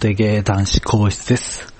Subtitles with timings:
[0.00, 1.74] テゲー男子更室です。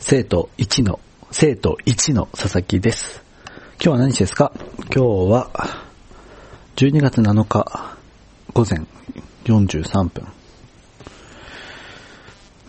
[0.00, 0.98] 生徒1の、
[1.30, 3.22] 生徒1の佐々木です。
[3.74, 4.50] 今日は何日ですか？
[4.76, 5.00] 今日
[5.30, 5.50] は、
[6.74, 7.96] 12月7日、
[8.54, 8.84] 午前
[9.44, 10.26] 43分。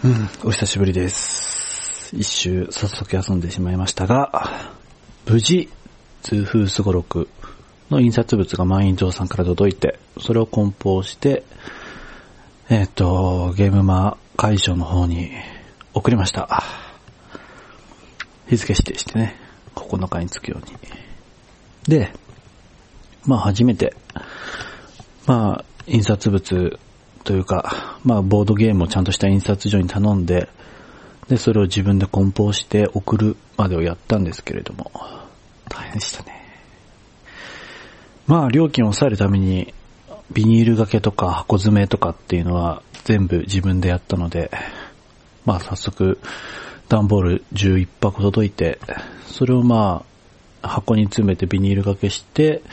[0.04, 2.16] うん、お久しぶりです。
[2.16, 4.70] 一周早速休んでしまいましたが、
[5.26, 5.68] 無事、
[6.22, 7.28] 通風すごろく
[7.90, 11.44] の印刷物が万院堂さんから届いて、それを梱包して、
[12.70, 15.32] えっ、と、ゲームマ会場の方に
[15.94, 16.64] 送りました。
[18.48, 19.36] 日付指定してね、
[19.76, 20.78] 9日に着くように。
[21.88, 22.12] で、
[23.26, 23.96] まあ初めて、
[25.26, 26.80] まあ印刷物
[27.24, 30.50] というか、まあボードゲームをちゃんとした印刷所に頼んで、
[31.28, 34.92] で、それを自分で梱包して送るまでをやったんですけれども、
[35.70, 36.34] 大変でしたね。
[38.28, 39.74] まあ料金を抑えるために、
[40.32, 44.52] ビニール掛けとか箱詰めとかっていうのは全部自分でやったので、
[45.46, 46.20] まあ早速
[46.90, 48.80] 段ボール11箱届いて、
[49.28, 50.04] それをま
[50.62, 52.64] あ箱に詰めてビニール掛けして、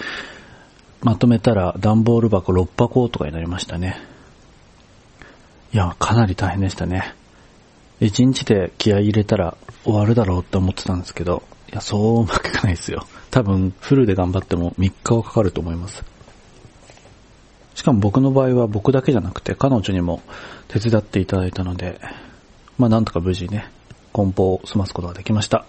[1.03, 4.01] まとめたら段ボール箱6箱とかになりましたね。
[5.73, 7.15] いや、かなり大変でしたね。
[8.01, 13.07] 1日で気合入れたら終わるだろうって思ってたんですけど、いや、そううまくいかないですよ。
[13.31, 16.05] 多分フルで頑張っても3日はかかると思います。
[17.75, 20.23] しかも僕の場合は僕だけじゃなくて彼女にも
[20.69, 22.01] 手伝っていただいたので、
[22.79, 23.71] まあなんとか無事ね、
[24.13, 25.65] 梱包を済ますことができました。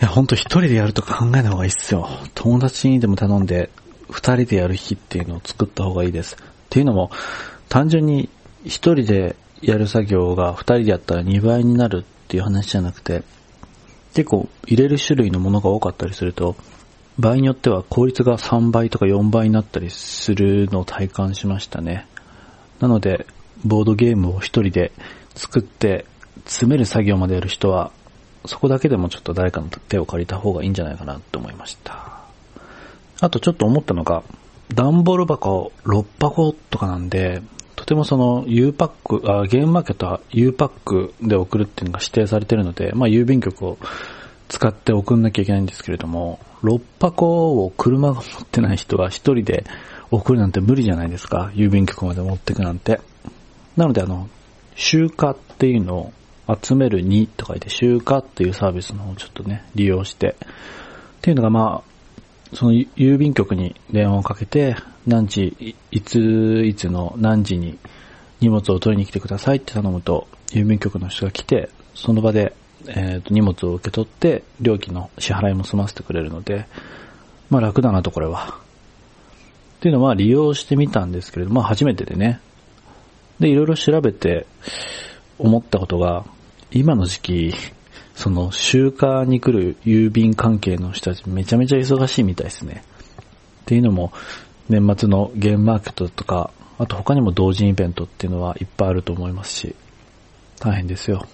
[0.00, 2.08] いや、ほんと一人でやると考えない方がいいっすよ。
[2.34, 3.70] 友達にでも頼んで、
[4.10, 6.36] 二人でやる日っていうのを作った方がいいです。
[6.36, 6.38] っ
[6.70, 7.10] ていうのも、
[7.68, 8.28] 単純に
[8.64, 13.22] 一人でやる作業が二人でやったら2倍になるっていう話じゃなくて、
[14.14, 16.56] 結構入れる種類のものが多かったりすると、
[17.20, 22.06] 場合によっては効率が3倍とか4倍になったりするのを体感しましたね。
[22.80, 23.26] なので、
[23.64, 24.90] ボードゲームを一人で
[25.34, 26.06] 作って
[26.46, 27.92] 詰める作業までやる人は、
[28.46, 32.20] そこだけでもちょっと誰かの手を借りた方がいいんじゃないかなと思いました。
[33.20, 34.22] あとちょっと思ったのが、
[34.74, 37.42] 段ボール箱6箱とかなんで、
[37.76, 43.78] とてもその U パック、あゲームマーケットは U パックで送るっていうのが指定されてるので、まあ郵便局を
[44.50, 49.64] 使って送んなきゃいけないんですけれども、6箱を車が持ってない人は一人で
[50.10, 51.52] 送るなんて無理じゃないですか？
[51.54, 53.00] 郵便局まで持ってくなんて。
[53.76, 54.28] なのであの、
[54.74, 56.12] 集荷っていうのを
[56.60, 60.30] 集める2と書いて集荷っていうサービスの方をちょっとね、利用して。
[60.30, 60.34] っ
[61.22, 64.74] ていうのがまあ、その郵便局に電話をかけて、
[65.06, 67.78] 何時、いつ、いつの何時に
[68.40, 72.52] 荷物を取りに来てくださいって頼むと、郵便局の人が来て、その場で
[72.88, 76.66] えー、と荷物を受け取って料金の支払いも済ませてくれるので、
[77.50, 78.58] まあ楽だなとこれは。
[79.78, 82.40] っていうのは利用してみたんですけれども、初めてでね。
[83.38, 84.46] で、いろいろ調べて
[85.38, 86.24] 思ったことが、
[86.70, 87.54] 今の時期、
[88.14, 92.84] その集荷に来る郵便関係の人たちめちゃめちゃ忙しいみたいですね。
[93.62, 94.12] っていうのも、
[94.68, 99.74] 年末のゲームマーケットとか、あと他にも同人イベントっていうのはいっぱいあると思いますし、
[100.58, 101.26] 大変ですよ。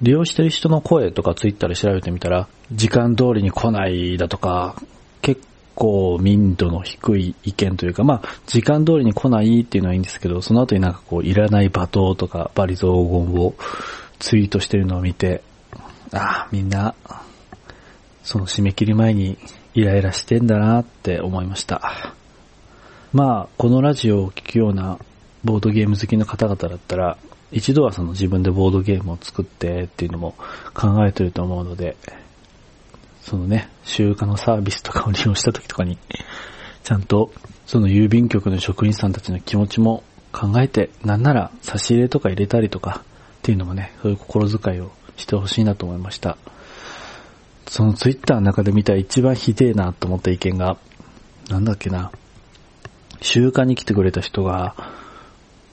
[0.00, 4.80] 利用してる人の声とかツイッターで調べてみたら、時間通りに来ないだとか、
[5.22, 5.42] 結
[5.74, 12.94] 構民度の低い意見というか、まあ、時間通りに来ないっていうのはいいんですけど、その後になんかこう、いらない罵倒とか、バリ雑言
[13.34, 13.54] を
[14.18, 15.42] ツイートしてるのを見て、
[16.12, 16.94] ああ、みんな、
[18.22, 19.36] その締め切り前に
[19.74, 22.14] イライラしてんだなって思いました。
[23.12, 24.98] まあ、このラジオを聞くような
[25.44, 27.16] ボードゲーム好きの方々だったら、
[27.50, 30.34] 一度はその自分でボードゲームを作ってっていうのも
[30.74, 31.96] 考えてると思うので、
[33.22, 35.98] そのね、集荷のサービスとかを利用した時とかに、
[36.82, 37.30] ちゃんと
[37.66, 40.02] その郵便局の職員さんたちの気持ちも
[40.32, 46.36] 考えて、なんなら差し入れとか入れたりとかっていうのもね、そういう心遣いをしてほしいなと思いました。
[47.66, 50.78] そのツイッターの中で見た一番ひでえなと思った意見が、
[51.50, 52.10] なんだっけな、
[53.20, 54.74] 集荷に来てくれた人が、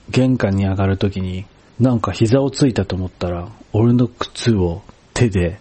[0.10, 1.46] 玄関に上がるときに、
[1.80, 4.82] なんか膝をついたと思ったら、俺の靴を
[5.14, 5.60] 手で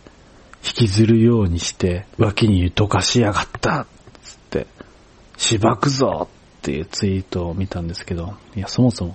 [0.65, 3.87] 引きずるようにして、脇にどかしやがった
[4.23, 4.67] つって、
[5.37, 6.29] しばくぞ
[6.59, 9.15] っていうツイートを見たんですけど、いや、そもそも、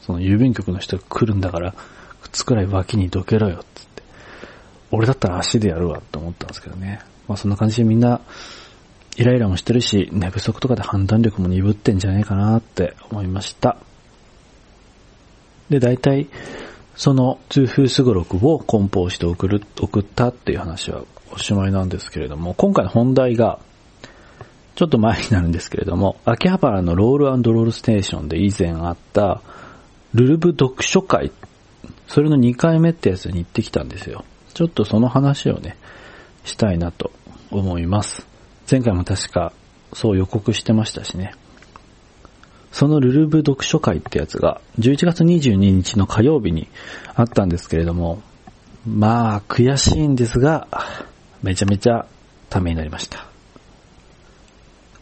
[0.00, 1.74] その郵便局の人が来るんだから、
[2.22, 4.02] 靴くらい脇にどけろよっつって。
[4.90, 7.00] 俺だったら足でやるわって思ったんですけどね。
[7.28, 8.20] まあそんな感じでみんな、
[9.16, 13.76] イライラもしてるし、寝不足とかで判断力も鈍ってんじゃないかなって思いました。
[15.70, 16.28] で、大体、
[16.94, 23.58] その通風すごろくを梱包して送る、送ったっていう話はおしまいなんですけれども、今回の本題が、
[24.74, 29.42] ちょっと前になるんですけれども、秋葉原のロールロールステーションで以前あった、
[30.14, 31.32] ルルブ読書会、
[32.06, 34.24] それの2回目ってやつに行ってきたんですよ。
[34.54, 35.76] ちょっとその話をね、
[36.44, 37.10] したいなと
[37.50, 38.26] 思います。
[38.70, 39.52] 前回も確か
[39.92, 41.34] そう予告してましたしね。
[42.72, 46.68] そのルルブ読書会ってやつが11月22日の火曜日に
[47.14, 48.22] あったんですけれども、
[48.86, 50.66] まあ悔しいんですが、
[51.42, 52.06] めちゃめちゃ
[52.48, 53.26] ためになりました。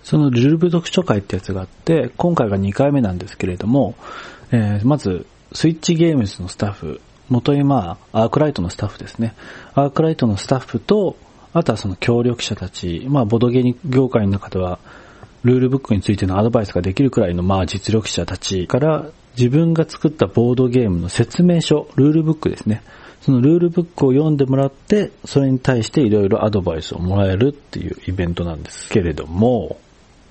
[0.03, 3.95] そのルルブ読書会ってやつがあって、今回が2回目なんですけれども、
[4.51, 9.35] えー、まず、スイッチゲームズのスタッフ、元今、アークライトのスタッフですね。
[9.75, 11.17] アークライトのスタッフと、
[11.53, 14.81] あとはその協力者たち、まあ、ボドゲ業界の中では、
[15.45, 22.83] ルールブックについてのアドバイスができるくらいの、まあ、実力者たちから、自分が作ったボードゲームの説明書、ルールブックですね。
[23.23, 29.79] そのルールブックを読んでもらって、それに対していろいろアドバイスをもらえるっていうイベントなんですけれども、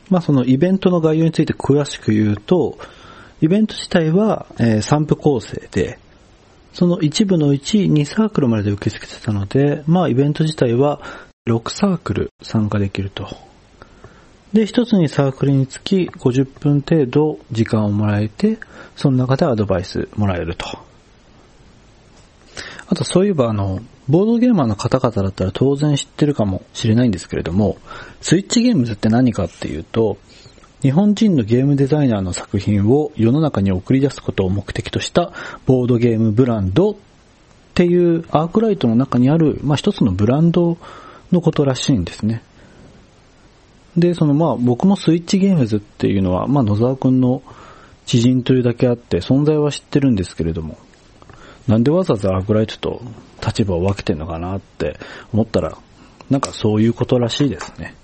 [0.10, 2.78] まあそのイベントの概要について詳しく言うと、
[3.42, 6.00] イベント自体は、えー、3部構成で、
[6.74, 11.02] その一部のうち2サークルまでで受け付けてたので、まあイベント自体は
[11.48, 13.49] 6サークル参加できると。
[14.54, 18.58] で、一つにサークルにつき50分程度時間をもらえて、
[18.96, 20.66] その中でアドバイスもらえると。
[22.88, 27.78] あとそういえばあの、ボードゲーマーの方々だったら当然知ってるかもしれないんですけれども、
[28.22, 30.18] スイッチゲームズって何かっていうと、
[30.82, 35.34] 日本人のゲームデザイナーの作品を世の中に送り出すことを目的とした
[35.66, 36.96] ボードゲームブランドっ
[37.76, 40.78] ていうアークライトの中にある、まあ、一つのブランド
[41.32, 42.42] のことらしいんですね。
[43.98, 47.42] で、そのまあ僕もスイッチゲームズっていうのは、まあ野沢くんの
[48.06, 50.78] 知人というだけあって存在は知ってるんですけれども、
[51.68, 53.02] なんでわざわざアークライトと
[53.46, 55.00] 立場を分けてんのかなって
[55.34, 55.78] 思ったら、
[56.30, 57.96] なんかそういうことらしいですね。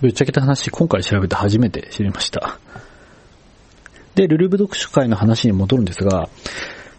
[0.00, 2.58] ぶっちゃけた話、今回調べて初めて知りました。
[4.14, 6.28] で、ルルブ読書会の話に戻るんですが、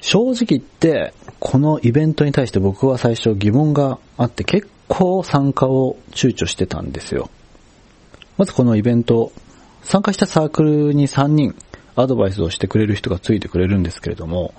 [0.01, 7.29] 正直言って、このイベントに対して僕は最初疑問があって結構参加を躊躇してたんですよ。
[8.39, 9.33] まずこのイベント、
[9.83, 11.55] 参加したサークルに3人
[11.97, 14.53] アドバイスをしてくれる人がついてくれるんですけれども、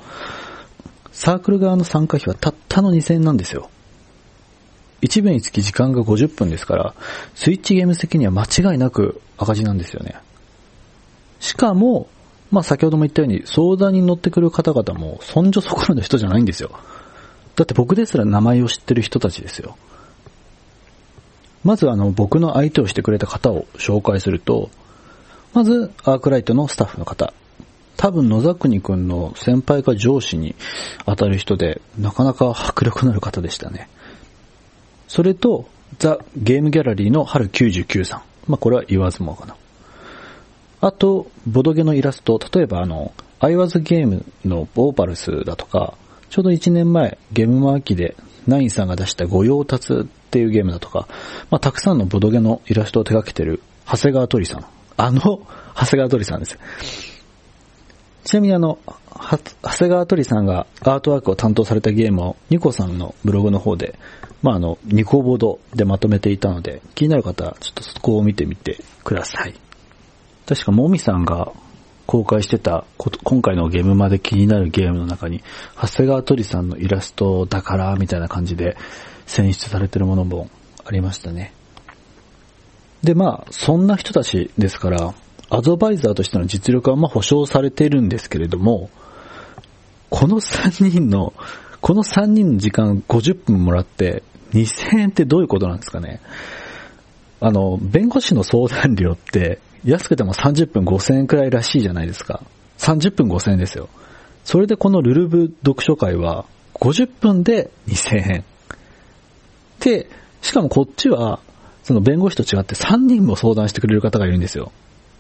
[1.13, 3.71] サークル側の参加費はたったの2000円なんですよ。
[5.01, 6.95] 1部につき時間が50分ですから、
[7.35, 10.15] スイッチゲーム的には間違いなく赤字なんですよね。
[11.39, 12.09] しかも、
[12.51, 16.71] まあ先ほども言ったように相談に乗ってくる方々もそんじょそこらの人じゃないんですよ。
[17.57, 19.79] だって僕ですら名前を知ってる人たちですよ。
[21.65, 24.71] まずあの僕の相手をしてくれた方を紹介すると、
[25.53, 27.33] まずアークライトのスタッフの方。
[27.97, 30.55] 多分野崎くんの先輩か上司に
[31.05, 33.91] 当たる人で、なかなか迫力のある方でしたね。
[35.07, 35.67] それと、
[35.99, 38.23] ザ・ゲームギャラリーの春99さん。
[38.47, 39.55] まあ、これは言わずもかな。
[40.81, 45.93] あと、ボドゲのイラスト、例えばあの、アイワズゲームのオーパルスだとか、
[46.31, 48.17] ちょうど1年前、ゲームマーキで
[48.47, 51.09] ナインさんが出した御用達っていうゲームだとか、
[51.51, 54.65] まあ、たくさんのボドゲのイラストを手掛けてる長谷川鳥さん。
[54.97, 56.57] あの、長谷川鳥さんです。
[58.23, 59.39] ちなみにあの、長
[59.77, 63.99] 谷川鳥さんがアートワークを担当されたゲームをニコさんのブログの方で、
[64.41, 69.55] まあ、あの、ニコボードでまとめていたので、気になる方はちょっとそこを見てみてください。
[70.47, 71.53] 確かもみさんが
[72.07, 75.43] 公開してた、今回のゲームまで気になるゲームの中に、
[75.81, 78.77] 長谷川鳥さんのイラストだから、みたいな感じで
[79.31, 80.49] 選出されてるものも
[80.85, 81.53] ありましたね。
[83.03, 85.15] で、まあ、そんな人たちですから、
[85.49, 88.91] アドバイザーとしての実力はまあ保証されているんですけれども、
[90.11, 91.33] この3人の、
[91.81, 94.23] この3人の時間50分もらって
[94.53, 96.21] 2000円ってどういうことなんですかね
[97.41, 102.43] あの、弁護士の相談料って安くても30分5000円くらいらしいじゃないですか。
[102.79, 103.89] 30分5000円ですよ。
[104.45, 106.45] それでこのルルブ読書会は
[106.75, 108.45] 50分で2000円。
[109.81, 110.09] で、
[110.43, 111.41] しかもこっちは、
[111.83, 114.71] その弁護士と違って3人も相談してくれる方がいるんですよ。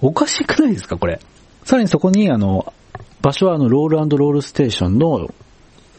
[0.00, 1.20] おかしくないですか、これ。
[1.64, 2.72] さらにそこに、あの、
[3.20, 5.32] 場所はあの、ロールロールステーションの、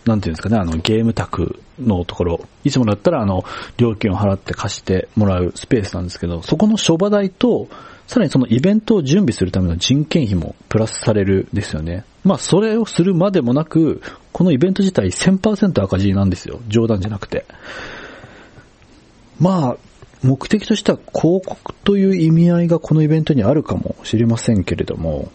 [0.05, 3.43] なんていうんですかね、あの、ゲーム宅のところ、いつもだったらあの、
[3.77, 7.67] 料金を払って貸してもらうスペースなんですけど、そこの諸場代と、
[8.07, 12.03] さらにそのイベントを準備するための人件費もプラスされるんですよね。
[12.23, 14.01] まあ、それをするまでもなく、
[14.31, 16.59] このイベント自体1000%赤字なんですよ。
[16.67, 17.45] 冗談じゃなくて。
[19.41, 19.77] まあ、
[20.21, 25.31] 目的としては広告という意味合いがこのイベントにあるかもしれませんけれども、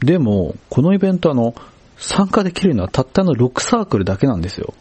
[0.00, 1.54] でも、このイベントあの、
[1.96, 4.74] 参加できるのはたったの6サークルだけなんですよ。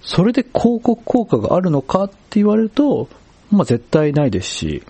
[0.00, 3.08] それで広告効果があるのかって言われると、
[3.52, 4.82] まあ絶対ないですし、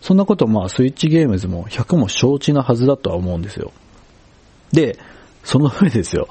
[0.00, 3.72] そんなことまあスイッチゲームズも100も承知なはずだとは思うんですよ。
[4.70, 4.96] で、
[5.42, 6.28] その上ですよ。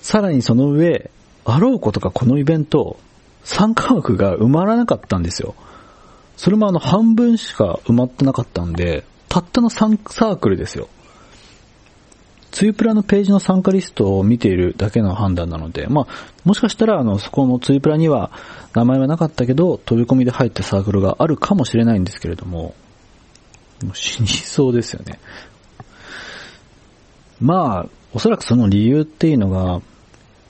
[0.00, 1.10] さらにその上、
[1.44, 2.98] あろうことかこのイベント、
[3.44, 5.54] 参加枠が埋まらなかったんですよ。
[6.36, 10.88] それもあの半分しか埋まってなかったんで、たったの3サークルですよ。
[12.50, 16.06] ツイプラのページの参加リストを見ているだけの判断なので、まあ、
[16.44, 18.32] もしかしたら、あの、そこのツイプラには
[18.74, 22.74] 名前はなかったけど、飛び込みで入ったサークルがあるかもしれないんですけれども、
[23.84, 25.20] もう死にそうですよね。
[27.40, 29.80] まあ、おそらくその理由っていうのが、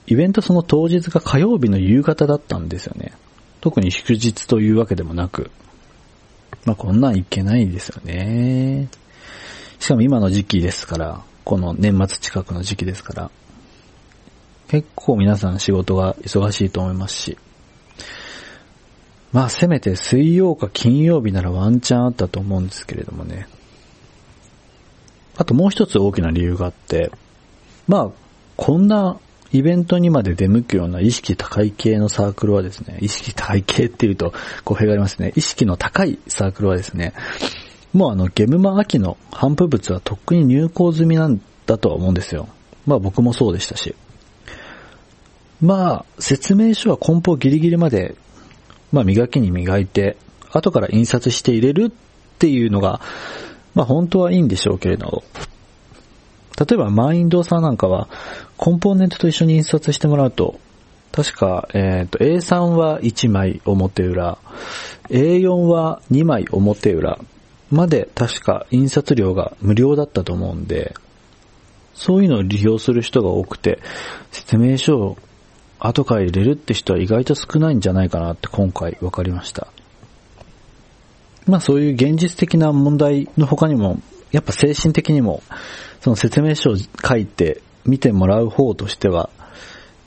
[0.07, 3.13] イベントその当日が火曜日の夕方だったんですよね。
[3.61, 5.51] 特に祝日というわけでもなく。
[6.65, 8.89] まあこんなんいけないですよね。
[9.79, 13.31] しかも今の時期ですから、この年末近くの時期ですから、
[14.67, 17.37] 結構皆さん仕事が忙しいと思いますし、
[19.31, 23.47] まあせめて水曜か金曜日ならワンチャンあったと思うんですけれどもね。
[25.37, 27.11] あともう一つ大きな理由があって、
[27.87, 28.11] まあ、
[28.57, 29.19] こんな
[29.53, 35.33] イベントにまで出向くような意識高い系のサークルはですね、意識高い系っていうと語弊がありますね。
[35.35, 37.13] 意識の高いサークルはですね、
[37.93, 42.47] もうあの、ゲムマ秋の反布物はとっくに入稿済みなんだとは思うんですよ。
[42.85, 43.95] まあ僕もそうでしたし。
[45.61, 48.15] まあ、説明書は梱包ギリギリまで、
[48.91, 50.17] まあ磨きに磨いて、
[50.51, 53.01] 後から印刷して入れるっていうのが、
[53.75, 55.23] まあ本当はいいんでしょうけれど、
[56.57, 58.07] 例えばマインドさんなんかは、
[58.61, 60.59] コンポーネントと一緒に印刷してもらうと、
[61.11, 64.37] 確か、えっ、ー、と、A3 は1枚表裏、
[65.09, 67.17] A4 は2枚表裏
[67.71, 70.93] まで確か印刷料が無料だったと思うんで、
[71.95, 73.79] そういうのを利用する人が多くて、
[74.29, 75.17] 説明書を
[75.79, 79.69] 後から入れるって人は意外と少ないんじゃないかなって今回分かりました。
[81.47, 83.99] まあそういう現実的な問題の他にも、
[84.31, 85.41] やっぱ精神的にも、
[86.01, 89.29] その説明書を書いて見てもらう方としては、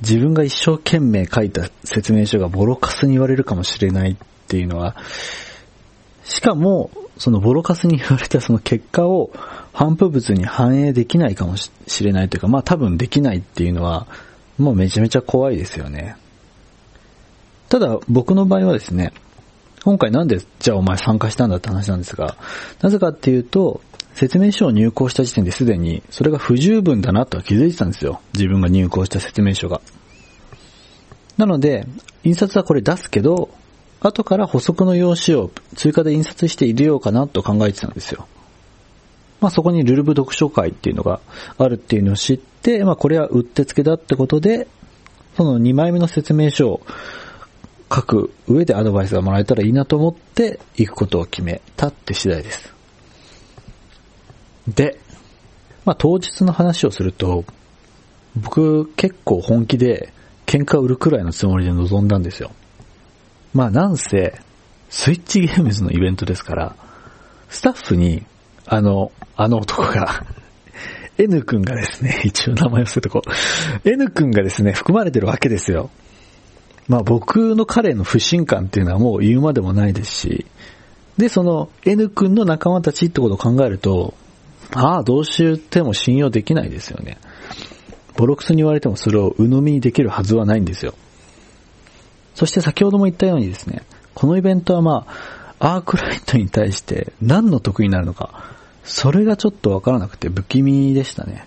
[0.01, 4.17] 自分が一生懸命書いた説明書がボロカスに言われるかもしれないっ
[4.49, 4.97] ていうのは、
[6.25, 9.31] しかも、そのボロカスに言われたその結果を
[9.73, 11.71] 反布物に反映できないかもし
[12.03, 14.07] れないというか、まあ多分できないっていうのは、
[14.59, 16.17] もうめちゃめちゃ怖いですよね。
[17.69, 19.13] ただ僕の場合はですね、
[19.85, 22.37] 今回なんでじゃあお前参加したんだって話なんですが、
[22.81, 23.81] なぜかっていうと、
[24.15, 28.21] 説明書を入稿した時点ですでに、それが不十分だなとは気づいてたんですよ。
[28.33, 29.81] 自分が入稿した説明書が。
[31.37, 31.87] なので、
[32.23, 33.51] 印刷はこれ出すけど、
[34.01, 38.27] 後から補足の用紙を追加で印刷して入れようかなと考えてたんですよ。
[39.41, 41.21] まあそこにルルブ読書会っていうのが
[41.59, 44.69] あるっていうのを知って、まあこれはうってつけだってことで、
[45.37, 46.87] その2枚目の説明書を
[47.93, 52.74] 書く上でアドバイスがもらえたらいいなと思って行くことを決めたって次第です。
[54.69, 54.99] で、
[55.85, 57.45] まあ当日の話をすると、
[58.37, 60.13] 僕結構本気で
[60.47, 62.51] 喧嘩売るくらいのつもりで臨んだんですよ。
[63.53, 64.41] まあなんせ、
[64.89, 66.77] スイッチゲームズのイベントですから、
[67.49, 68.25] スタッフに、
[68.67, 70.25] あの、あの男が
[71.19, 75.91] N 君がですね、一応名前をするとこう、N 君がですね、含まれてるわけですよ。
[76.89, 80.47] まあ僕の彼の不信感っていうのはもう言うまでもないですし、
[81.17, 84.15] で、その N 君の仲間たちってことを考えると、
[84.73, 87.19] ああ、どうしても信用できないですよね。
[88.17, 90.95] ボロクスに言われてもそれを鵜呑みにできるはずはないんですよ。
[92.35, 93.83] そして先ほども言ったようにですね、
[94.15, 95.07] このイベントはま
[95.59, 101.47] あ、アークライトに対して何の得になるのか、それがちょっとわからなくて不気味でしたね。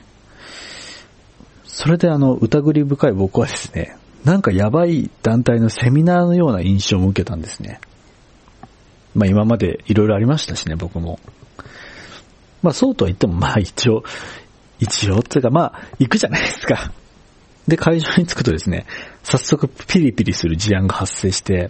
[1.65, 7.79] それであの、疑り深い僕はですね、なんかやばい団体のセミナーのような印象も受けたんですね。
[9.13, 11.19] まあ今まで色々ありましたしね、僕も。
[12.61, 14.03] まあそうとは言ってもまあ一応、
[14.79, 16.91] 一応っていうかまあ行くじゃないですか。
[17.67, 18.85] で、会場に着くとですね、
[19.23, 21.69] 早速ピリピリする事案が発生して、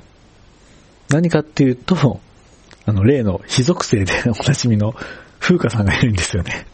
[1.09, 2.19] 何かっていうと、
[2.85, 4.93] あの、例の非属性でおなじみの
[5.39, 6.67] 風花さんがいるんですよね。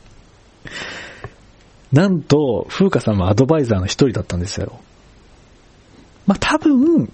[1.92, 4.80] なんと、風花さんもアドバイザーの一人だったんですよ。
[6.26, 7.12] まあ、多分、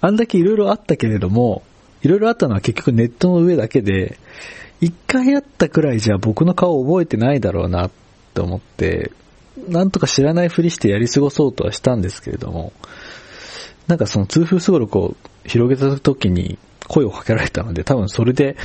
[0.00, 1.62] あんだけ色々あったけれども、
[2.02, 4.18] 色々あったのは結局ネットの上だけで、
[4.80, 7.90] 一回会ったくらいじゃ僕の顔覚えてないだろうなっ
[8.34, 9.12] て思って、
[9.68, 12.72] なんとか知らないふりしてやり過ごそうとはしたんですけれども、
[13.86, 18.56] なんかその通風すごろくを広げた時に声をかけられたので、多分それで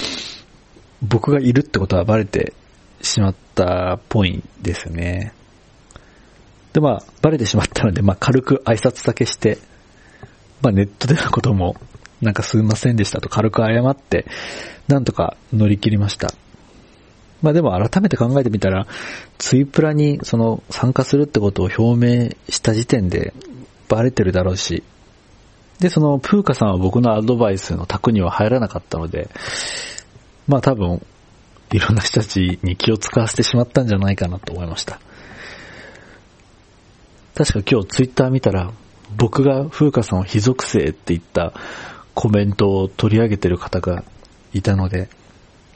[1.02, 2.54] 僕がいるってことはバレて
[3.02, 5.34] しまったっぽいんですね。
[6.74, 9.58] で、まあ、バレてしまったので、まあ、軽く挨拶だけして、
[10.62, 11.76] まあ、ネットでのことも、
[12.22, 14.26] なんかすいませんでしたと軽く謝って、
[14.90, 16.34] なんとか乗り切りました。
[17.42, 18.88] まあでも改めて考えてみたら、
[19.38, 23.34] ツイプラにその参加するってことを表明した時点で
[23.88, 24.84] バレてるだろうし、
[25.80, 29.30] で、そのプーカさんは僕のアドバイスの卓には入らなかったので、
[30.48, 31.06] まあ多分、
[31.72, 35.00] いろんな人たちに気を使わせてしまったんじゃないかなと思いました。
[37.36, 38.74] 確か今日ツイッター見たら、
[39.16, 41.54] 僕が風花さんを非属性って言った
[42.16, 44.04] コメントを取り上げてる方が
[44.54, 45.10] いたので、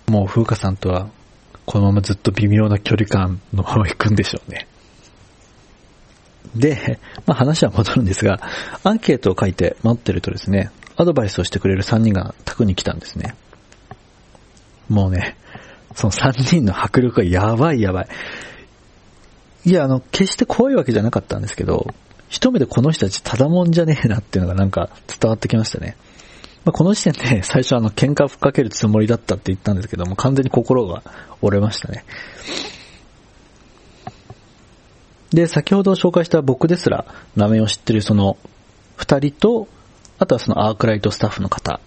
[0.08, 1.10] もう風花さんとは
[1.66, 4.68] このままずっと微妙な距離感のまま行くんでしょうね。
[6.56, 8.40] で、まあ話は戻るんですが、
[8.84, 13.36] アンケートを書いて待ってるとですね、アドバイスをしてくれる3人が宅に来たんですね。
[14.90, 15.38] もうね、
[15.96, 18.08] その3人の迫力がやばいやばい。
[19.66, 21.94] いや、あの、決して怖いわけじゃなかったんですけど、
[22.30, 25.96] 一目でこの人たちただもんじゃねえなっていうのがなんか伝わってきましたね。
[26.66, 31.04] まあ、この時点で 最初あの喧嘩を吹っかけるつもりだったって言ったんですけども、完全に心が
[31.42, 32.06] 折れましたね。
[35.32, 37.06] で、先ほど紹介した僕ですら
[37.36, 38.38] 名前を知ってるその
[38.96, 39.68] 二人と、
[40.20, 41.80] あとはそのアークライトスタッフの方。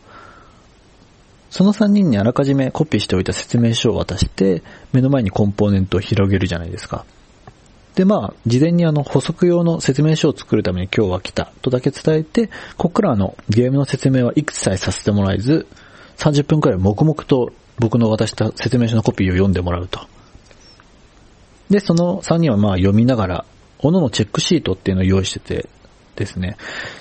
[1.49, 7.07] その三人にあらかじめコピーしておいた説明書を渡して、目の前にコンポーネントを広げるじゃないですか。
[7.97, 15.67] で、まあ、事前にあの補足用の説明書を作るために今日は来たとだけ伝えて、こっからあのゲームの説明は一切さえさせてもらえず、
[16.19, 20.01] 30分くらい黙々と僕の渡した説明書のコピーを読んでもらうと。
[21.71, 23.45] で、その3人はまあ読みながら、
[23.79, 25.69] おののチェックシートっていうのを用意してて
[26.17, 26.59] ですね、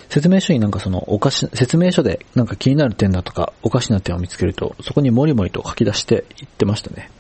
[0.08, 7.12] 説明書になんかそのおかし、説明書でなんか気になる点だとかおかしな点を見つけると、そこにもりもりと書き出していってましたね。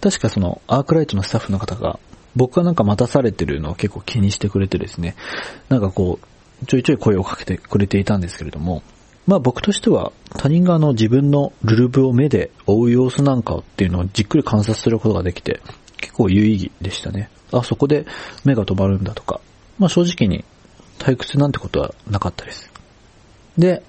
[0.00, 1.98] 確かそのアークライトのスタッフの方が
[2.36, 5.16] 僕がなんか待たされてるのを結構気にしてくれてですね、
[5.68, 8.82] なんかこう、ちょいちょい声をかけてくれていたんですけれども、
[9.26, 15.60] まあ僕としては他人があの自分のルルブを目で追う様子なんかっていうのをじっくり観察することができて、
[15.96, 17.30] 結構有意義でしたね。
[17.52, 18.06] あ、そこで
[18.44, 19.40] 目が止まるんだとか。
[19.78, 20.44] まあ正直に
[20.98, 22.70] 退屈なんてことはなかったです。
[23.58, 23.82] で、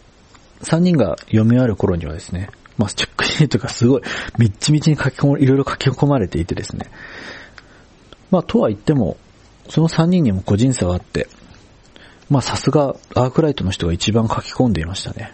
[0.62, 4.01] 3人が読み終わる頃にはですね、まあチェックシートがすごい、
[4.38, 6.89] みっちみちに書き込ま、いろいろ書き込まれていてですね、
[8.31, 9.17] まあ、とは言っても、
[9.69, 11.27] その3人にも個人差があって、
[12.29, 15.33] まあ、さすがアークライトの人が一番書き込んでいましたね。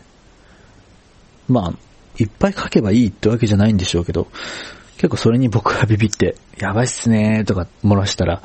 [1.48, 1.74] まあ、
[2.18, 4.28] いっぱい書けばいいってわけじゃないんでしょうけど、
[4.98, 8.42] 結構それに僕がビビって、やばいっすねーとか漏らしたら、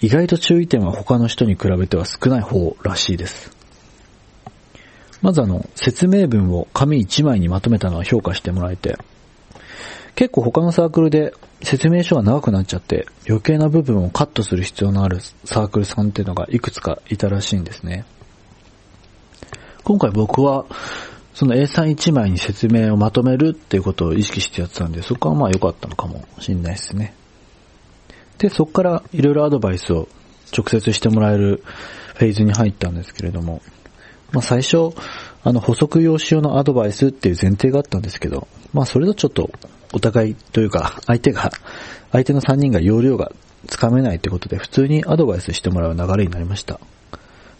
[0.00, 3.50] 意外と注意点は他の人に比べては少ない方らしいです。
[5.22, 8.96] まずあの、説明文を紙1枚にまとめたのは評価してもらえて、
[10.16, 18.04] 結構他のサークルで説明書が長くなっちゃって余計な部分をカットする必要のあるサークルさんっていうのがいくつかいたらしいんですね。
[19.84, 20.64] 今回僕は
[21.34, 27.14] その A31 枚に説明をまとめるっていうことを意識してやってたんで、そこはまあ良かったのかもしんないですね。
[28.38, 30.08] で、そこからいろいろアドバイスを
[30.56, 31.62] 直接してもらえる
[32.14, 33.60] フェーズに入ったんですけれども、
[34.32, 34.94] まあ最初、
[35.44, 39.50] あの補足用紙用のアドバイスっていう前提があったんですけど、まあそれとちょっと
[39.96, 41.50] お互いというか、相手が、
[42.12, 43.32] 相手の3人が容量が
[43.66, 46.78] つかめないってことで、普通にアドバイスしてもらう流れになりました。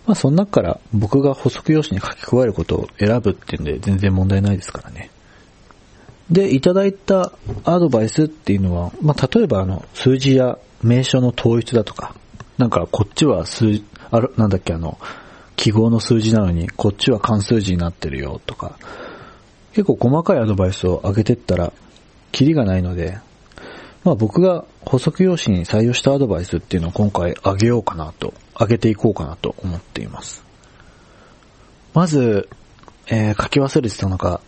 [0.07, 5.09] まあ、その中から僕が補足用紙に書き加えることを選ぶっていうんで、全然問題ないですからね。
[6.31, 7.33] で、いただいた
[7.65, 12.15] アドバイスっていうのは、まあ、例えばあの、数字や名称の統一だとか、
[12.59, 14.99] なんかこっちは数、ある、なんだっけあの、
[15.57, 18.79] 記号の数字なのに、こっちは関数字になってるよとか、
[19.73, 21.73] 結構細かいアドバイスを上げてったら、
[22.33, 23.19] キリがないので、
[24.05, 30.45] まあ僕が補足用紙に採用したアドバイスっていうのを今回あげようかなと、あげていこうかなと思っています。
[31.93, 32.49] まず、
[33.09, 34.41] えー、書き忘れてたのが、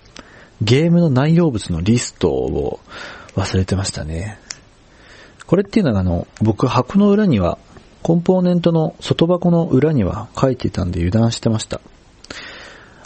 [0.61, 2.81] ゲームの内容物のリストを
[3.37, 4.39] 忘れてましたね。
[5.47, 7.59] これっていうのがあの、僕箱の裏には、
[8.03, 11.81] コンポーネントの外箱の裏には書いていたんで油断してました。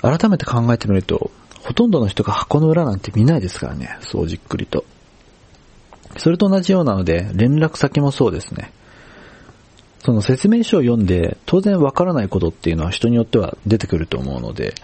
[0.03, 1.31] 改めて考えてみると、
[1.63, 4.85] ほとんどの人が箱の裏なんて見ないですからね、そうじっくりと。
[6.17, 8.73] それと同じようなので、連絡先もそうですね。
[10.05, 14.75] その説明書を読んで、当然わからないことっていうのは人によっては出てくると思うので、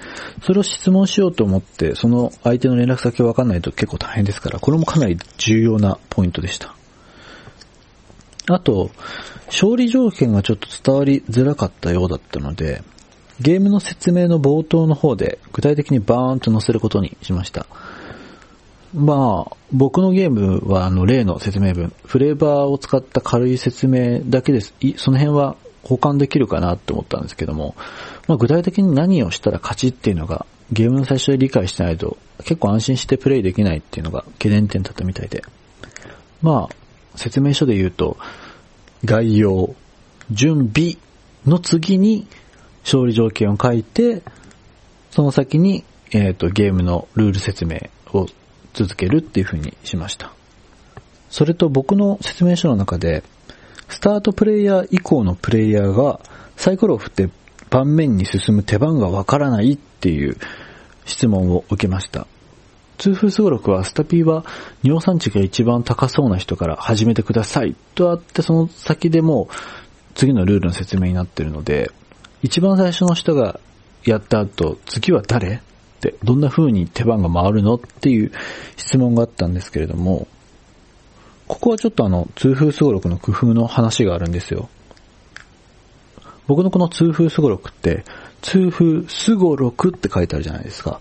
[0.42, 6.74] それを質問しようと思って、その相手の連絡先をわかんないと結構大変ですから、これもかなり重要なポイントでした。
[8.46, 8.90] あと、
[9.48, 12.82] 勝利条件がちょっと伝わりづらかったようだったので、
[13.40, 17.66] ゲームの説明の冒頭の方で具体的にバーンと載せることにしました。
[18.94, 24.74] まあ、僕のゲームはあの例の説明文、フレーバーを使った軽い説明だけです。
[24.96, 27.74] その辺は保管できるかなって思ったんですけども、
[28.26, 35.44] まあ、具体的に何をしたら勝ちっていうのがゲームの最初で理解してないと結構安心してプレイできないっていうのが懸念点だったみたいで。
[36.42, 38.16] まあ、説明書で言うと、
[39.04, 39.74] 概要、
[40.30, 40.96] 準備
[41.46, 42.26] の次に
[42.88, 44.22] 勝利条件を書いて、
[45.10, 48.26] その先に、えっ、ー、と、ゲームのルール説明を
[48.72, 50.32] 続けるっていう風にしました。
[51.28, 53.22] それと僕の説明書の中で、
[53.88, 56.20] スタートプレイヤー以降のプレイヤーが
[56.56, 57.30] サイコロを振って
[57.70, 60.36] 盤面に進む手番がわからないっていう
[61.04, 62.26] 質問を受けました。
[62.98, 64.44] 痛風すごろくはスタピーは
[64.82, 69.48] 尿酸値が一番高そうな人から始めてくださいとあってその先でも
[70.14, 71.92] 次のルールの説明になってるので
[72.42, 73.60] 一番最初の人が
[74.04, 75.56] やった後次は誰？
[75.56, 75.60] っ
[76.00, 77.74] てどんな風に手番が回るの？
[77.74, 78.32] っていう
[78.76, 80.28] 質問があったんですけれども
[81.48, 84.68] ここはちょっとあの痛風すごろくの工夫の話があるんですよ。
[86.46, 88.04] 僕のこの痛風すごろくって、
[88.40, 90.98] 痛風すごろくって書いてあるじゃないですか。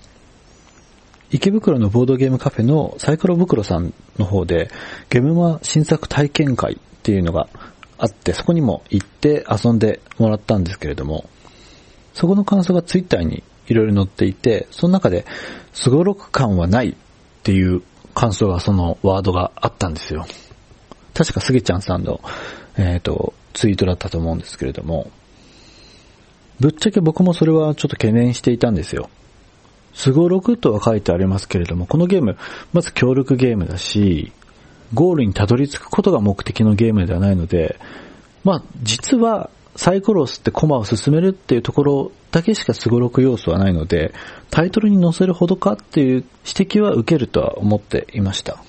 [1.31, 4.69] 池袋のボードゲームカフェのサイコロ袋さんの方で、
[5.09, 7.47] ゲームマ新作体験会っていうのが
[7.97, 11.29] あって、そこにも行って遊んでもらったんですけれども、
[12.13, 15.25] そこの感想がツイッターにいろいろ載っていて、その中で、
[15.73, 16.95] すごろく感はないっ
[17.43, 17.81] ていう
[18.13, 20.25] 感想がそのワードがあったんですよ。
[21.13, 22.21] 確かスギちゃんさんの、
[22.77, 25.11] えっ、ー、と、ツイートだったと思うんですけれども、
[26.59, 29.09] ぶっちゃけ僕もそれはちょっと懸念していたんですよ。
[29.93, 32.37] すごろくとは書いてありますけれども、このゲーム、
[32.73, 34.31] まず協力ゲームだし、
[34.93, 37.79] ゴールにたどり着くことが目的のゲームではないので、
[38.43, 44.13] まあ、実はサイコロを吸ってコマを進めるっていうところだけしかすごろく要素はないので、
[44.49, 48.63] タイトルに載せるほどかっていう指摘は受けるとは思っていました。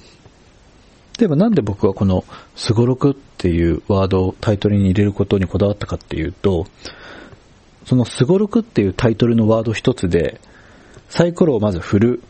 [1.18, 6.66] でもなんで僕はこのすごろくっていうワードをタイトルに入れることにこだわったかっていうと、
[7.86, 10.40] そのすごろくっていうタイトルのワード一つで、
[11.08, 12.22] サイコロをまず振る。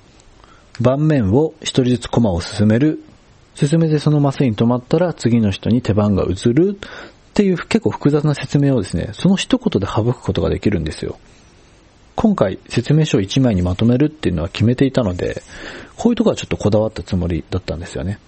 [0.80, 3.02] 盤面を一人ずつコマを進める。
[3.66, 6.78] 進めてそのマスに止まったら次の人に手番が移る。
[6.78, 11.18] っていう結構複雑な説明をですね、その一言で省くことができるんですよ。
[12.16, 15.42] 今回説明書を1枚にまとめるっていうのは決めていたので、
[15.96, 18.18] こういうとこはちょっとこだわったつもりだったんですよね。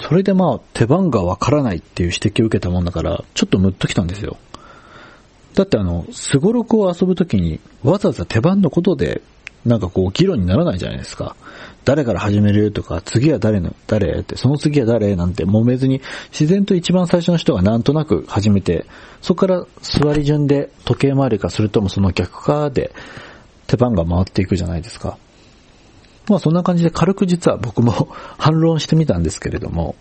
[0.00, 4.36] それでまあ手番がわからないっていう指摘を受けたもんだから、ちょっとムッときたんですよ。
[5.54, 9.20] だってあの、すごろくを遊ぶときに、わざわざ手番のことで、
[9.64, 11.36] なんかこう、議論にならないじゃないですか。
[11.84, 18.86] 誰から始めるとか、次は誰の、誰って、その次は誰なんて揉めずに、自然と一番最初の人がなんとなく始めて、
[19.20, 22.92] そこから座り順で時計回りか、それともその逆かで、
[23.66, 25.16] 手番が回っていくじゃないですか。
[26.28, 29.96] まあそんな感じで軽く実は僕も 反論してみたんですけれども、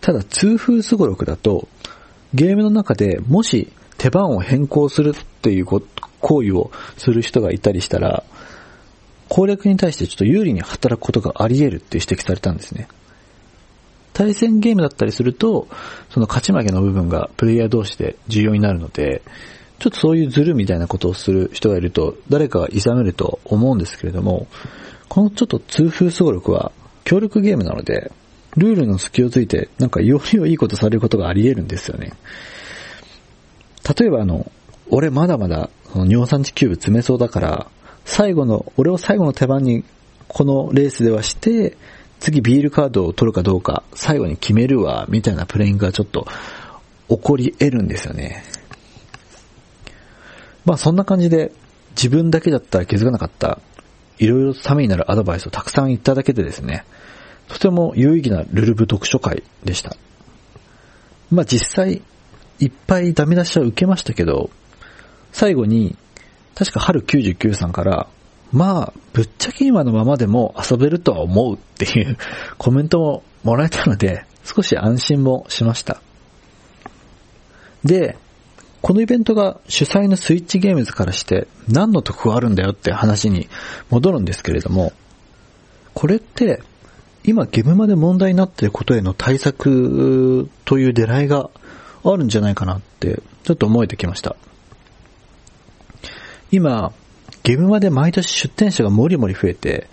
[0.00, 1.68] ただ痛風すごろくだと、
[2.34, 5.82] ゲームの中でもし手番を変更するっていう行
[6.42, 8.24] 為をする人がいたりしたら、
[9.28, 12.88] 攻略に対してちょっと有利に働くことがあり得るって指摘されたんですね。
[14.12, 15.68] 対戦ゲームだったりすると、
[16.10, 19.22] その勝ち負けの部分がプレイヤー同士で重要になるので、
[19.78, 24.46] ちょっとそういうズルみたいなことをする人がいると、誰かが諌めると思うんですけれども、
[25.08, 26.72] このちょっと痛風総力は
[27.04, 28.10] 協力ゲームなので、
[28.56, 32.14] ルールの隙をついて、なんかよりをいいことされることがあり得るんですよね。
[33.98, 34.50] 例えばあの、
[34.88, 37.66] 俺まだまだその尿酸値キューブ詰めそうだから、
[38.06, 39.84] 最後の、俺を最後の手番に
[40.28, 41.76] このレースではして、
[42.20, 46.26] 次ビールカードを取るかどうか最後に決めるわ、みたいなプレイングがちょっと
[47.08, 48.42] 起こり得るんですよね。
[50.64, 51.52] まあそんな感じで
[51.90, 53.60] 自分だけだったら気づかなかった
[54.18, 56.84] いろいろためになるアドバイスをたくさん言っただけでですね、
[57.48, 59.96] とても有意義なルルブ読書会でした。
[61.30, 62.02] まあ実際
[62.60, 64.50] いっぱいダメ出しは受けましたけど、
[65.32, 65.96] 最後に、
[66.56, 68.08] 確か春99さんから、
[68.50, 72.16] まあ、ぶっちゃけ今のままでも遊べるとは思うっていう
[72.56, 76.00] コメントももらえたので、少し安心もしました。
[77.84, 78.16] で、
[78.80, 83.48] このイベントが主催のスイッチゲームズからして何の得があるんだよって話に
[83.90, 84.92] 戻るんですけれども、
[85.92, 86.62] これって
[87.24, 91.50] 今ゲームまで問題になっていることへの対策という狙いが
[92.04, 94.36] あるんじゃないかなって、ちょっと思えてきました。
[96.50, 96.92] 今、
[97.42, 99.88] ゲームまで毎年出店者がもりもり増えて、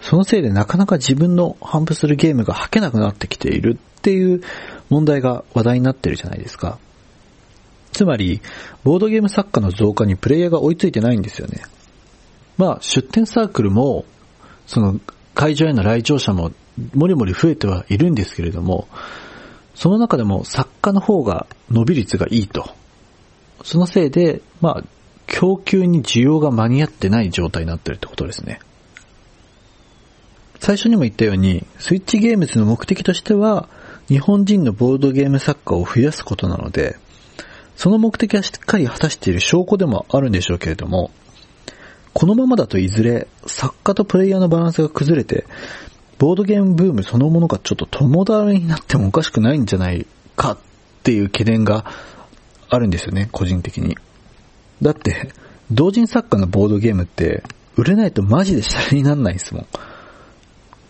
[0.00, 4.42] そのせいでなかなか自分の販布するゲームが吐けなくなってきているっていう
[4.88, 6.78] 問題が話題になってるじゃないですか。
[7.92, 8.40] つまり、
[8.84, 11.62] ボードゲーム作家の増加にプレイヤーが追いついてないんですよね。
[12.56, 14.04] まあ、出店サークルも、
[14.66, 15.00] その、
[15.34, 16.52] 会場への来場者も、
[16.94, 18.88] もりもり増えてはいるんですけれども、
[19.74, 22.70] その中でも作家の方が伸び率がいいと。
[23.64, 24.84] そのせいで、まあ、
[25.30, 28.60] 供給に需要が間に合ってない状態になってるってことですね。
[30.58, 33.68] 最初にも言ったように、スイッチゲームズの目的としては、
[34.08, 36.96] 日本人のボードゲーム作家を増やすことなので、
[37.76, 41.12] その目的はしっかり果たしている証拠でもあるんでしょうけれども、
[42.12, 45.46] このままだといずれ作家とプレイヤーのバランスが崩れて、
[46.18, 50.58] ボードゲームブームそのものがちょっと共倒れになってもおかしくないんじゃないかっ
[51.04, 51.86] ていう懸念が
[52.68, 53.96] あるんですよね、個人的に。
[54.82, 55.32] だって、
[55.70, 57.42] 同人作家のボードゲームって
[57.76, 59.66] 売れないとマジでシャレになんないんですもん。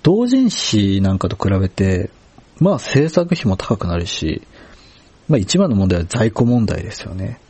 [0.02, 2.10] 同人誌なんかと比べて、
[2.58, 4.42] まあ制作費も高くなるし、
[5.28, 7.40] まあ一番の問題は在庫問題ですよね。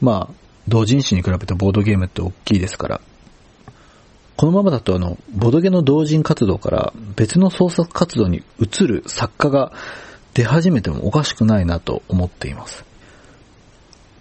[0.00, 0.34] まあ、
[0.66, 3.00] 同人誌に比べてボードゲームって大きいですから。
[4.36, 9.72] このままだとあの、ボドゲの同人活動から別の創作活動に移る作家が
[10.32, 12.84] 出始めてもおかしくないなと思っています。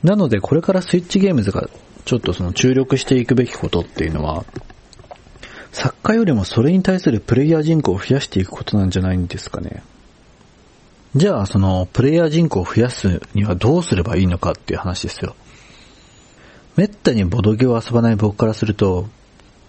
[0.03, 1.69] なのでこれからスイッチゲームズが
[2.05, 4.45] ちょっとその注力していくべきことっていうのは、
[5.71, 9.83] 作家よりもそれに対するプレイヤー人口を増やしていくことなんじゃないんですかね。
[11.15, 15.35] じゃあ、その、プレイヤー人口を増やすにはどうすればいいのかっていう話ですよ。
[16.75, 19.07] めったにボドゲを遊ばない僕からすると、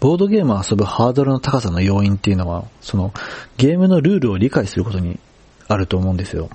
[0.00, 3.12] ボードゲームを遊ぶハードルの高さの要因っていうのは、その、
[3.56, 5.18] ゲームのルールを理解することに
[5.68, 6.50] あると思うんですよ。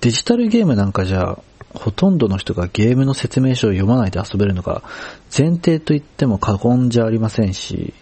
[0.00, 1.38] デジタルゲームなんかじゃ、
[1.74, 4.82] ほとんどの人がゲームの説明書を読まないで遊べるのが
[5.36, 7.92] 前提と言っても過言じゃありませんし、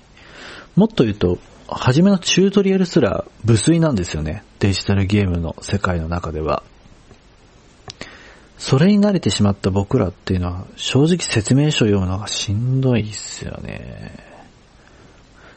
[0.76, 4.44] もっと言うと、初めのチュートリアルすら無粋なんですよね。
[4.58, 6.62] デジタルゲームの世界の中では。
[8.58, 14.14] それに慣れてしまった僕らっていうのは、正直説明書を読むのがしんどいっすよね。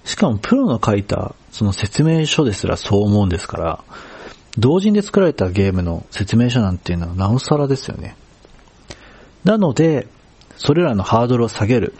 [0.06, 3.84] しかもプロの書いたその説明書ですらそう思うんですから、
[4.58, 8.16] 同人で作られたゲームの説明書なんていうのはなおさらですよね。
[9.44, 10.08] なので、
[10.58, 11.94] それらのハードルを下げる。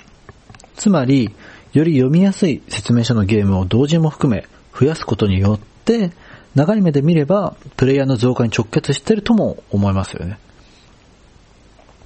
[0.76, 1.34] つまり、
[1.74, 6.12] より読みやすい説明書のゲームを同時も含め増やすことによって、
[6.56, 10.40] 長い目で見れば、プレイヤーの増加に直結してるとも思いますよね。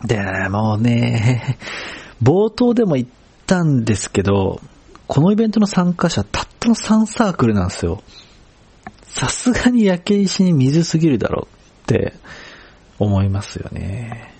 [0.06, 0.18] で
[0.50, 1.58] もね、
[2.24, 3.08] 冒頭でも言っ
[3.46, 4.60] たんですけど、
[5.08, 8.02] このイベントの参加者たったの3サークルなんですよ。
[9.10, 12.13] さすがに焼け石に水すぎるだろうって
[13.00, 14.34] 思いますよね。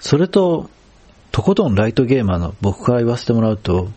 [0.00, 0.68] それと、
[1.30, 3.90] とことんライトゲーマーの僕から言わせてもらうと、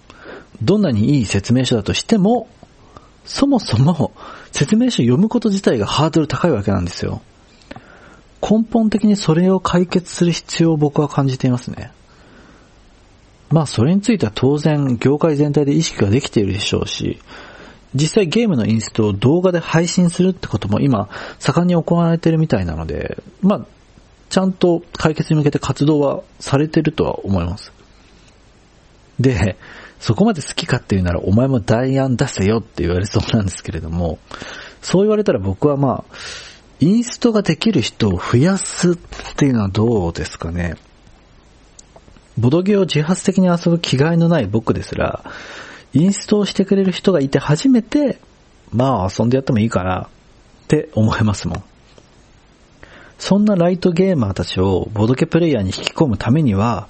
[0.62, 2.48] どんなにいい説明書だとしても、
[3.26, 4.14] そもそも
[4.52, 7.22] 説明書読むこと自体がハードル高いわけなんですよ。
[8.42, 11.92] 根本的にそれを解決する必要を僕は感じていますね。
[13.50, 17.20] まあそれについては当然業界全体で意識ができているでしょうし、
[17.96, 23.66] 実際ゲームのインストを動画で配信するってことも今盛んに行われてるみたいなので、まあ
[24.30, 27.72] ちゃんと解決に向けて活動はされてるとは思います。
[29.20, 29.56] で、
[30.00, 34.20] そこまで好きかっていうならお前も代案出せよって言われそうなんですけれども、
[34.82, 36.16] そう言われたら僕はまあ、
[36.80, 38.96] インストができる人を増やすっ
[39.38, 40.76] ていうのはどうですかね。
[42.38, 45.24] ボドゲを自発的に遊ぶ気概のない僕ですら、
[45.96, 48.20] インストをしてくれる人がいて初めて、
[48.72, 50.08] まあ遊んでやってもいいかなっ
[50.68, 51.64] て思いますもん。
[53.18, 56.90] そんなライトゲーマーたちをボドゲプレイヤーに引き込むためには、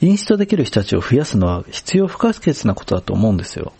[0.00, 3.72] インストできる人たちを増やすのは必要不可欠なことだと思うんですよ。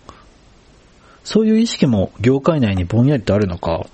[1.22, 3.86] そういう意識も業界内にぼんやりとあるのか、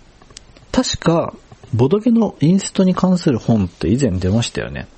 [0.70, 1.35] 確か、
[1.74, 4.88] ボドゲのインストに関する本って以前出ましたよね。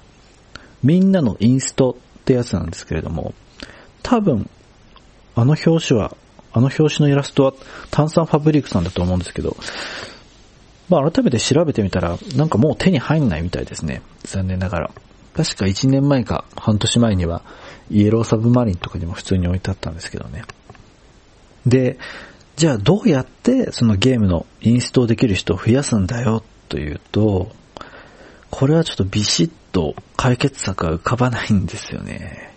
[0.84, 3.34] みんなのインストってやつなんですけれども、
[4.02, 4.48] 多分、
[5.34, 6.16] あの表紙は、
[6.52, 7.54] あの表紙のイラストは
[7.90, 9.56] 炭酸ファブリックさんだと思うんですけど、
[10.88, 14.02] まあ改めて調べてみたら、なんかもう手に入んないみたいですね。
[14.22, 14.90] 残念ながら。
[15.34, 17.42] 確か1年前か半年前には、
[17.90, 20.44] イエローサブマリンとかにも普通に置いてあったんですけどね。
[21.66, 21.98] で、
[22.56, 27.50] じゃあどうやってそのゲームのインストールできる人を増やすんだよというと、
[28.50, 32.54] これはちょっとビシッと解決策は浮かばないんですよね。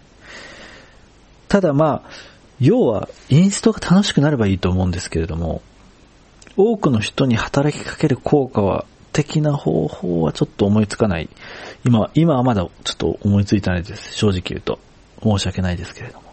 [1.48, 2.10] ただまあ、
[2.60, 5.62] 要は、インストが楽しくなればいいと思うんですけれども、
[6.56, 11.30] 多くの人に働きかける効果は、的な方法はちょっと思いつかない。
[11.86, 14.16] 今、今はまだちょっと思いついてないです。
[14.16, 14.80] 正直言うと。
[15.24, 16.24] 申し訳ないですけれども。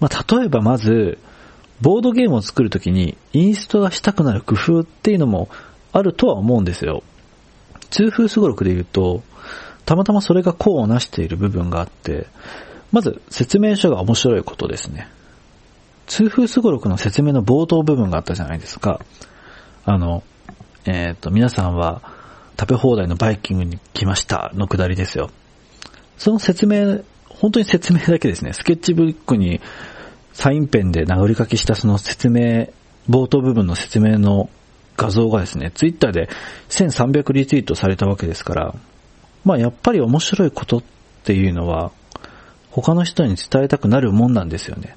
[0.00, 1.18] まあ、例えばまず、
[1.80, 5.48] ボードゲームを作るときに、インストがしたくなる工夫っていうのも
[5.92, 7.02] あるとは思うんですよ。
[7.90, 9.22] 通風すごろくで言うと、
[9.84, 12.26] たまたまそれが功をなしている部分があって、
[12.92, 15.08] まず説明書が面白いことですね。
[16.06, 19.00] 通風すごろくの説明の冒頭部分があったじゃないですか。
[19.84, 20.22] あの、
[20.86, 22.02] えっ、ー、と、皆さんは
[22.58, 25.30] 食べ放題のバイキングに来ましたのくだりですよ。
[26.16, 28.52] その説明、本当に説明だけですね。
[28.52, 29.60] スケッチブックに
[30.32, 32.68] サインペンで殴り書きしたその説明、
[33.08, 34.48] 冒頭部分の説明の
[34.96, 36.28] 画像がですね、ツイッターで
[36.70, 38.74] 1300リツイートされたわけですから、
[39.44, 40.82] まあやっぱり面白いことっ
[41.24, 41.92] ていうのは、
[42.70, 44.96] 他の人に伝えたくなるもんなんですよね。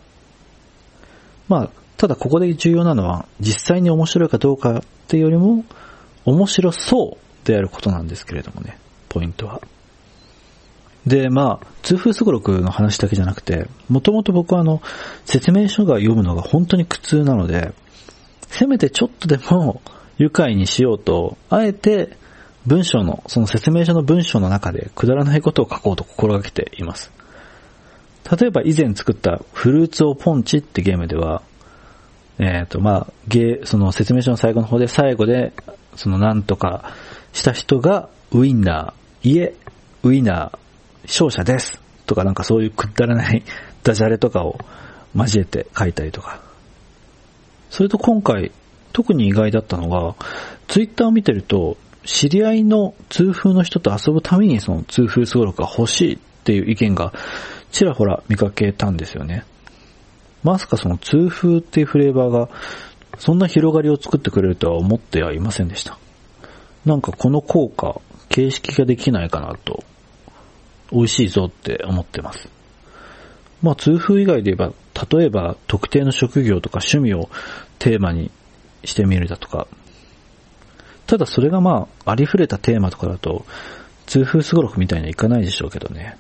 [1.48, 5.66] まあ、ただここで重要なのは、実際に面白いかどうかっていうよりも、
[6.26, 8.78] 面白そうであることなんですけれどもね、
[9.10, 9.62] ポイントは。
[11.06, 14.82] で、まあ、通風すごろくの話だけじゃなくて、もともと僕はあの、
[15.26, 17.74] 説明書が読むのが本当に苦痛なので、
[18.48, 19.82] せめてちょっとでも
[20.18, 22.18] 愉快にしようと、あえて
[22.68, 27.12] 文章の、その説明書の文章の中でくだらないことを書こうと心がけています。
[28.30, 31.42] 例えば以前作ったフルーツオポンチってゲームでは、
[32.38, 35.54] えっ、ー、と、まあ、ゲー、その説明書の最後の方で最後で、
[35.96, 36.94] そのなんとか
[37.34, 39.56] した人がウィンナー、いえ、
[40.04, 40.58] ウィンナー、
[41.04, 43.44] 勝者ですとかなんかそういうくだらない
[43.84, 44.58] ダジャレとかを
[45.16, 46.42] 交えて書いたりとか。
[47.70, 48.52] それと今回、
[48.94, 50.16] 特に意外だったのが、
[50.68, 57.14] ツイッターを見てると、知り合いの通風の人と遊ぶためにその通風すごろくが欲しいっていう意見が
[57.72, 59.46] ちらほら見かけたんですよね。
[60.44, 62.50] まさかその通風っていうフレーバーが
[63.18, 65.98] そんな広がりを作ってくれるとは思ってはいませんでした。
[66.86, 69.84] なんかこの効果、形式ができないかなと
[70.92, 72.50] 美味しいぞって思ってます。
[73.62, 74.74] まあ、痛風以外で言えば、
[75.18, 77.30] 例えば特定の職業とか趣味を
[77.78, 78.32] テーマに
[78.84, 79.68] してみるだとか、
[81.06, 83.46] ただそれがまあ、ありふれたテーマとかだと、
[84.08, 86.18] 痛風すごろくみたいにはいかないでしょうけどね。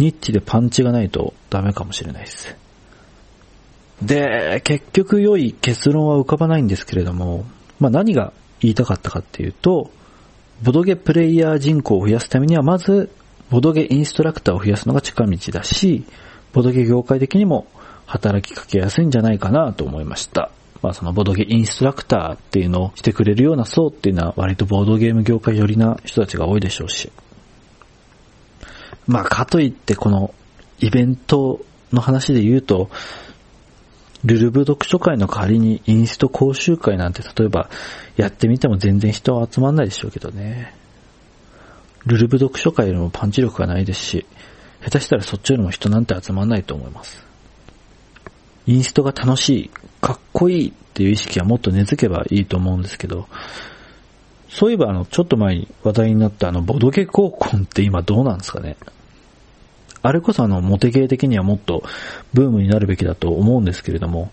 [0.00, 2.56] ニッチでパンチがないとダメかもしれないです。
[4.02, 7.44] で、結局良い結論は浮かばないんですけれども、
[7.78, 9.90] まあ何が言いたかったかっていうと、
[10.62, 13.10] ボドゲプレイヤー人口を増やすためにはまず
[13.50, 16.04] ボドゲインストラクターを増やすのが近道だし、
[16.54, 17.66] ボドゲ業界的にも
[18.06, 20.50] 働きかけやすいんじゃないかなと思いました。
[20.80, 27.12] まあそのボドゲインストラクターっていうのをしてくれるような層っていうのは割とボードゲーム業界寄りな人たちが多いでしょうし。
[29.10, 30.32] まあかといってこの
[30.78, 31.60] イベント
[31.92, 32.90] の話で言うと、
[34.24, 37.70] ルルブ読書会の代わりにインスト講習会なんて例えば
[38.16, 40.74] やってみても全然人は集まんないでしょうけどね。
[42.06, 44.26] ルルブ読書会よりもパンチ力がないですし、
[44.80, 47.26] 下手したらそっちよりも人なんて集まんないと思います。
[48.68, 49.70] インストが楽しい、
[50.00, 53.26] かっこいいっていう意識はもっと根付けばいいと思うんですけど、
[54.48, 58.76] そういえばあの、ちょっと前に話題になったあの、ボドゲ合コンって今どうなんですかね
[60.02, 61.82] あれこそあの、モテゲー的にはもっと
[62.32, 64.30] ブームになるべきだと思うんですけれども、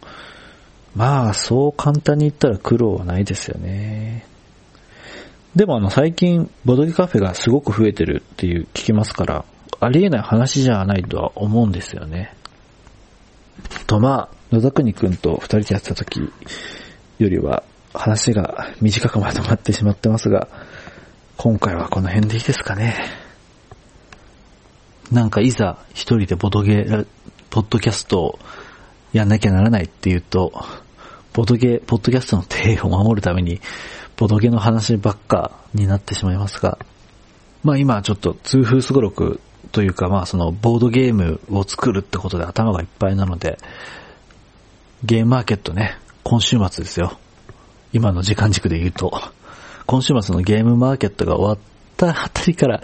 [0.95, 4.25] まあ、そう簡単に言ったら苦労はないですよね。
[5.55, 9.45] でもあの最近、ボドゲカフェがすごく増えてるっていう聞きますから、
[9.79, 12.33] ありえない話じゃないとは思うんですよね。
[13.87, 16.21] とまあ、野田国くんと二人でやってた時
[17.19, 20.47] よりは話が短くまとまってしまってますが、
[21.37, 23.26] 今回はこの辺でいいですかね。
[25.11, 27.05] なんかいざ一人でボドゲ、
[27.49, 28.39] ポッドキャストを
[29.13, 30.51] やんなきゃならないっていうと、
[31.33, 33.61] ボドゲ、ポッドキャストの定を守るために
[34.17, 36.79] ボドゲの話ばっかになってしまいますが、
[37.63, 39.39] まあ今ちょっと通風すごろく
[39.71, 43.57] というかまあそのボードゲームを作るってことで頭がいっぱいなので、
[45.03, 47.17] ゲームマーケットね、今週末ですよ。
[47.93, 49.21] 今の時間軸で言うと、
[49.85, 51.57] 今週末のゲームマーケットが終わっ
[51.95, 52.81] たあたりから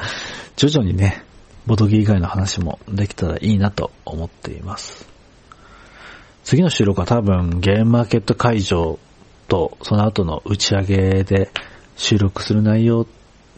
[0.55, 1.25] 徐々にね、
[1.65, 5.07] ボドゲ以外の話もできたらいいなと思っています。
[6.43, 8.99] 次の収録は多分ゲームマーケット会場
[9.47, 11.49] と、その後の打ち上げで
[11.95, 13.07] 収録する内容っ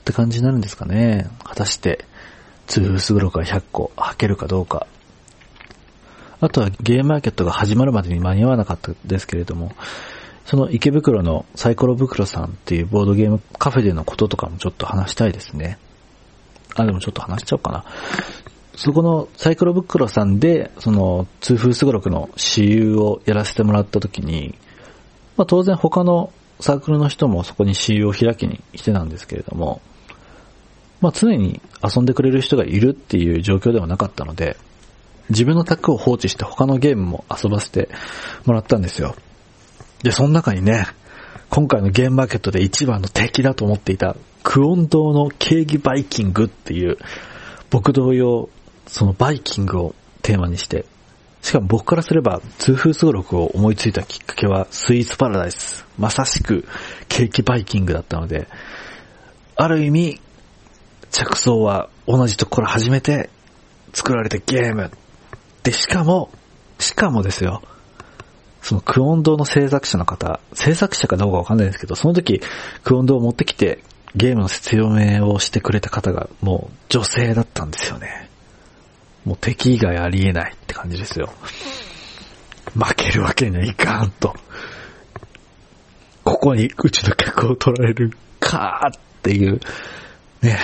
[0.03, 1.29] て感じになるんですかね。
[1.43, 2.05] 果たして、
[2.67, 4.87] ツーフスグロから100個履けるかどうか。
[6.41, 9.71] あとはゲームマーケットが始まるまでに間に合わなかったですけれども、
[10.45, 15.79] その池袋のサイコロ袋さんっていうボードゲームカフェでのこととかもちょっと話したいですね。
[16.75, 17.85] あ、でもちょっと話しちゃおうかな。
[18.75, 24.53] そこのサイコロ袋さんで、その、通風すごろくの私有をやらせてもらった時に、
[25.37, 29.81] まあ当然他のサークルの人もそこに CU を開きに来てたんですけれども、
[31.01, 34.57] まあ常に遊んでくれる人がいるっていう状況ではなかったので、
[35.29, 37.89] 自分の卓を放置して他のゲームも遊ばせて
[38.45, 39.15] もらったんですよ。
[40.03, 40.85] で、その中にね、
[41.55, 46.97] 今回のゲームマーケットで一番の敵だと思っていた、クオン島のケーキバイキングっていう、
[47.69, 48.49] 僕同様、
[48.87, 50.85] そのバイキングをテーマにして
[51.45, 55.85] しかも僕からすれば、痛風すごろくを思いついたきっかけは、スイーツパラダイス。
[55.95, 56.67] まさしく、
[57.07, 58.47] ケーキバイキングだったので、
[59.55, 60.19] ある意味、
[61.11, 63.29] 着想は同じところ始めて
[63.93, 64.89] 作られたゲーム。
[65.61, 66.31] で、しかも、
[66.79, 67.61] しかもですよ、
[68.65, 72.41] そのクオン堂の制作者の方、制作者かどうかわかんないですけど、その時、
[72.83, 73.83] クオン堂を持ってきて、
[74.15, 78.27] ゲームの説明をしてくれた方が、もう女性だったんですよね。
[79.23, 81.31] もう敵以外ありえないって感じですよ。
[82.73, 84.33] 負けるわけにはいかんと。
[86.23, 89.59] ここにうちの客を取られるかーっていう、
[90.41, 90.57] ね。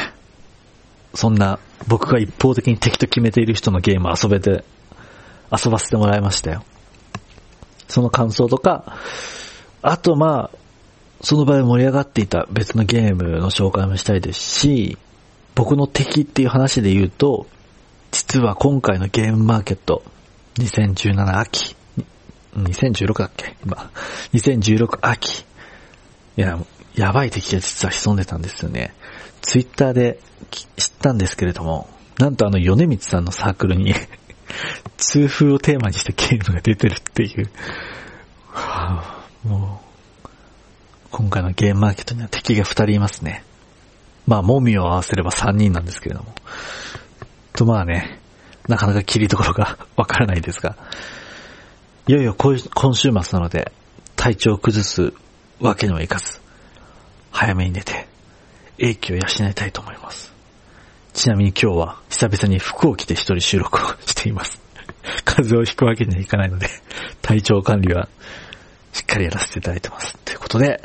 [1.14, 4.66] そんな僕が一方的に敵と決めている人のゲームを遊べて、
[5.56, 6.64] 遊ばせてもらいましたよ。
[7.92, 8.98] その感想とか、
[9.82, 10.58] あとまあ、
[11.22, 14.98] その場で盛り上がっていた別のゲームの紹介もしたいですし、
[15.54, 17.48] 僕の敵っていう話で言うと、
[18.12, 20.04] 実は今回のゲームマーケット、
[20.56, 21.76] 2017秋、
[22.56, 23.92] 2016だっけ今、
[24.34, 25.46] 2016秋。
[26.38, 26.60] いや、
[26.96, 28.94] やばい敵が実は潜んでたんですよね。
[29.42, 30.20] ツイッターで
[30.78, 31.88] 知ったんですけれども、
[32.18, 33.94] なんとあの米光さんのサークルに
[34.98, 37.50] 痛風をテーマにしたゲームが出てるっていう。
[38.48, 39.82] はあ、も
[40.26, 40.28] う、
[41.12, 43.44] 今回のゲームマーケットには敵が2人いますね。
[44.28, 46.34] まあ、もみを合わせれば3人なんですけれども。
[47.54, 48.22] とまあね、
[48.68, 50.78] なかなか切りどころが わからないですが、
[52.08, 52.58] いよいよ今
[52.96, 53.72] 週末なので、
[54.16, 55.14] 体調を崩す
[55.60, 56.40] わけにはいかず、
[57.32, 58.08] 早めに寝て、
[58.78, 60.31] 英気を養いたいと思います。
[61.14, 64.62] ちなみに今日は久々に服を着て一人収録をしています。
[65.26, 66.70] 風邪をひくわけにはいかないので、
[67.22, 68.08] 体調管理は
[68.94, 70.18] しっかりやらせていただいてます。
[70.26, 70.82] ということで、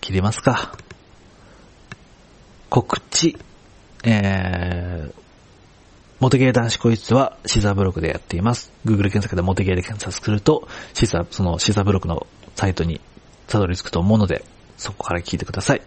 [0.00, 0.76] 切りますか。
[2.68, 3.38] 告知、
[4.04, 5.12] えー、
[6.20, 8.72] モテゲー男子こいつはシザーブログでやっています。
[8.84, 13.00] Google 検索でモテゲーで検索すると、シザー、そのシザーブログのサイトに
[13.46, 14.44] たどり着くと思うので、
[14.76, 15.82] そこから聞いてください。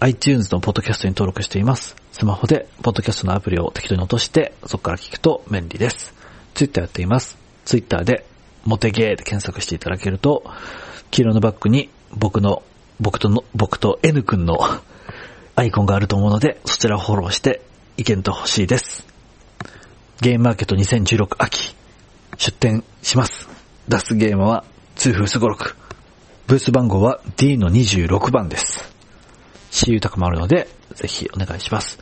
[0.00, 1.96] iTunes のポッドキャストに登録しています。
[2.12, 6.14] スマホでポッドキャストのアプリを適当に落として、そこから聞くと便利です。
[6.54, 7.38] Twitter やっています。
[7.64, 8.26] Twitter で
[8.64, 10.44] モテゲーで検索していただけると、
[11.10, 12.62] 黄色のバッグに僕の、
[13.00, 14.58] 僕との、僕と N 君の
[15.54, 17.62] アイコンがあると思うので、そちらをフォローして
[17.96, 19.06] 意見と欲しいです。
[20.20, 21.74] ゲームマーケット2016秋、
[22.38, 23.48] 出展します。
[23.88, 24.64] 出すゲームは、
[24.96, 25.76] 通風すごろく。
[26.46, 28.91] ブース番号は D の26番です。
[29.72, 31.98] 私有高もあるので、ぜひお願いします。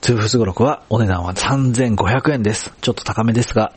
[0.00, 2.72] 通風すごろくはお値段は3500円です。
[2.80, 3.72] ちょっと高めですが、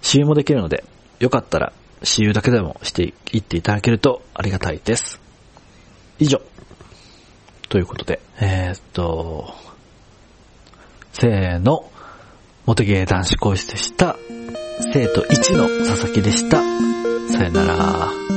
[0.00, 0.84] 私有もできるので、
[1.20, 5.20] よかったら私有だけでもしていっていただけるとありがたいです。
[6.18, 6.40] 以上。
[7.68, 9.54] ということで、えー、っと、
[11.12, 11.90] せーの、
[12.64, 14.16] モテゲー男子講師でした。
[14.94, 16.62] 生徒1の佐々木でした。
[17.30, 18.33] さよなら。